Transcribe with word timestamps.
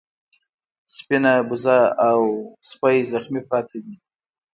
سپينه 0.95 1.33
وزه 1.49 1.77
او 2.09 2.19
سپی 2.69 2.97
زخمي 3.11 3.41
پراته 3.47 3.77
دي. 3.85 3.95